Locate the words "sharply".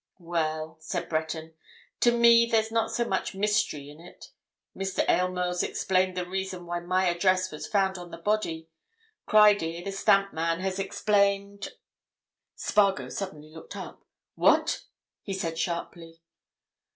15.59-16.23